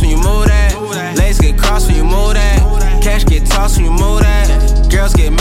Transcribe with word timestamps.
When 0.00 0.10
you 0.10 0.16
move 0.16 0.46
that. 0.46 0.74
Legs 1.18 1.38
get 1.38 1.58
crossed 1.58 1.88
when 1.88 1.96
you 1.96 2.04
move 2.04 2.34
that. 2.34 3.02
Cash 3.02 3.26
get 3.26 3.44
tossed 3.46 3.76
when 3.76 3.84
you 3.84 3.90
move 3.92 4.20
that. 4.20 4.90
Girls 4.90 5.12
get 5.12 5.32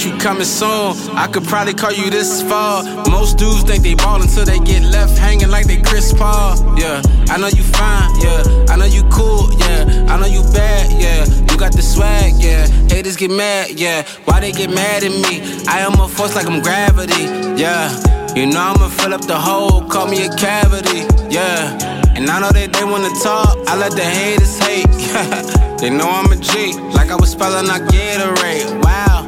That 0.00 0.08
you 0.08 0.16
coming 0.16 0.44
soon. 0.44 0.96
I 1.14 1.26
could 1.26 1.44
probably 1.44 1.74
call 1.74 1.92
you 1.92 2.08
this 2.08 2.40
fall. 2.40 2.84
Most 3.10 3.36
dudes 3.36 3.64
think 3.64 3.82
they 3.82 3.94
ball 3.94 4.22
until 4.22 4.46
they 4.46 4.58
get 4.60 4.82
left 4.82 5.18
hanging 5.18 5.50
like 5.50 5.66
they 5.66 5.76
Chris 5.76 6.14
Paul. 6.14 6.56
Yeah, 6.78 7.02
I 7.28 7.36
know 7.36 7.48
you 7.48 7.62
fine. 7.62 8.08
Yeah, 8.16 8.72
I 8.72 8.76
know 8.76 8.86
you 8.86 9.02
cool. 9.12 9.52
Yeah, 9.60 10.06
I 10.08 10.18
know 10.18 10.24
you 10.24 10.40
bad. 10.54 10.90
Yeah, 10.96 11.26
you 11.26 11.58
got 11.58 11.72
the 11.72 11.82
swag. 11.82 12.32
Yeah, 12.38 12.66
haters 12.88 13.16
get 13.16 13.30
mad. 13.30 13.78
Yeah, 13.78 14.06
why 14.24 14.40
they 14.40 14.52
get 14.52 14.70
mad 14.70 15.04
at 15.04 15.12
me? 15.12 15.66
I 15.68 15.80
am 15.80 16.00
a 16.00 16.08
force 16.08 16.34
like 16.34 16.46
I'm 16.46 16.62
gravity. 16.62 17.24
Yeah, 17.60 17.92
you 18.34 18.46
know 18.46 18.72
I'ma 18.72 18.88
fill 18.88 19.12
up 19.12 19.26
the 19.26 19.38
hole. 19.38 19.82
Call 19.82 20.08
me 20.08 20.24
a 20.24 20.34
cavity. 20.36 21.04
Yeah. 21.28 22.00
And 22.20 22.28
I 22.28 22.40
know 22.40 22.50
that 22.50 22.72
they 22.72 22.84
wanna 22.84 23.08
talk, 23.22 23.56
I 23.66 23.76
let 23.76 23.92
the 23.92 24.04
haters 24.04 24.58
hate. 24.58 24.84
they 25.80 25.88
know 25.88 26.04
I'm 26.04 26.30
a 26.30 26.36
G, 26.36 26.74
like 26.92 27.10
I 27.10 27.16
was 27.16 27.30
spelling 27.30 27.70
out 27.70 27.88
Gatorade. 27.88 28.82
Wow, 28.84 29.26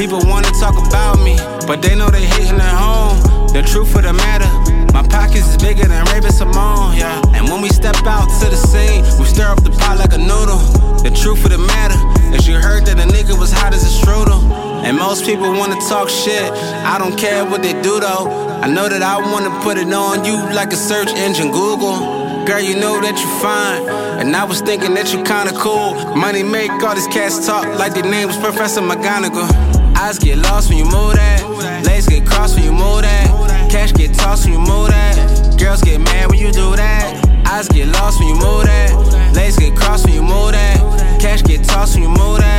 people 0.00 0.20
wanna 0.24 0.48
talk 0.52 0.72
about 0.88 1.20
me, 1.20 1.36
but 1.66 1.82
they 1.82 1.94
know 1.94 2.08
they 2.08 2.24
hating 2.24 2.58
at 2.58 2.72
home. 2.72 3.20
The 3.52 3.60
truth 3.60 3.94
of 3.96 4.02
the 4.02 4.14
matter, 4.14 4.48
my 4.94 5.06
pockets 5.06 5.46
is 5.52 5.58
bigger 5.58 5.84
than 5.84 6.02
Raven-Symoné, 6.06 6.96
yeah. 6.96 7.36
And 7.36 7.44
when 7.50 7.60
we 7.60 7.68
step 7.68 7.96
out 8.06 8.24
to 8.40 8.48
the 8.48 8.56
scene, 8.56 9.04
we 9.20 9.26
stir 9.26 9.44
up 9.52 9.62
the 9.62 9.68
pot 9.68 9.98
like 9.98 10.14
a 10.14 10.18
noodle. 10.18 10.56
The 11.04 11.10
truth 11.10 11.44
of 11.44 11.50
the 11.50 11.58
matter 11.58 12.00
is 12.34 12.48
you 12.48 12.54
heard 12.54 12.86
that 12.86 12.98
a 12.98 13.06
nigga 13.12 13.38
was 13.38 13.52
hot 13.52 13.74
as 13.74 13.84
a 13.84 13.92
strudel. 13.92 14.40
And 14.84 14.96
most 14.96 15.26
people 15.26 15.52
wanna 15.52 15.76
talk 15.86 16.08
shit, 16.08 16.50
I 16.50 16.96
don't 16.96 17.18
care 17.18 17.44
what 17.44 17.62
they 17.62 17.74
do 17.82 18.00
though. 18.00 18.24
I 18.64 18.68
know 18.68 18.88
that 18.88 19.02
I 19.02 19.20
wanna 19.20 19.52
put 19.60 19.76
it 19.76 19.92
on 19.92 20.24
you 20.24 20.36
like 20.56 20.72
a 20.72 20.76
search 20.76 21.10
engine 21.12 21.50
Google. 21.50 22.46
Girl, 22.46 22.58
you 22.58 22.74
know 22.74 23.02
that 23.02 23.20
you're 23.20 23.38
fine. 23.44 23.86
And 24.18 24.34
I 24.34 24.44
was 24.44 24.62
thinking 24.62 24.94
that 24.94 25.12
you 25.12 25.22
kinda 25.24 25.52
cool. 25.60 25.92
Money 26.16 26.42
make 26.42 26.70
all 26.70 26.94
these 26.94 27.06
cats 27.08 27.44
talk 27.46 27.66
like 27.78 27.92
their 27.92 28.08
name 28.10 28.28
was 28.28 28.38
Professor 28.38 28.80
McGonagall. 28.80 29.79
Eyes 30.00 30.18
get 30.18 30.38
lost 30.38 30.70
when 30.70 30.78
you 30.78 30.84
move 30.84 31.12
that. 31.12 31.44
Legs 31.84 32.08
get 32.08 32.26
crossed 32.26 32.56
when 32.56 32.64
you 32.64 32.72
move 32.72 33.02
that. 33.02 33.70
Cash 33.70 33.92
get 33.92 34.14
tossed 34.14 34.46
when 34.46 34.54
you 34.54 34.58
move 34.58 34.88
that. 34.88 35.58
Girls 35.58 35.82
get 35.82 36.00
mad 36.00 36.30
when 36.30 36.38
you 36.38 36.50
do 36.50 36.74
that. 36.74 37.22
Eyes 37.46 37.68
get 37.68 37.86
lost 37.88 38.18
when 38.18 38.28
you 38.28 38.34
move 38.34 38.64
that. 38.64 39.34
Legs 39.34 39.58
get 39.58 39.76
crossed 39.76 40.06
when 40.06 40.14
you 40.14 40.22
move 40.22 40.52
that. 40.52 41.20
Cash 41.20 41.42
get 41.42 41.64
tossed 41.64 41.96
when 41.96 42.04
you 42.04 42.08
move 42.08 42.38
that. 42.38 42.49